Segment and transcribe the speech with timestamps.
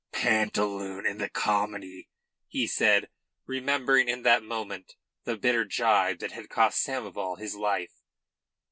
[0.11, 2.09] "Pantaloon in the comedy,"
[2.47, 3.11] he said,
[3.45, 7.93] remembering in that moment the bitter gibe that had cost Samoval his life.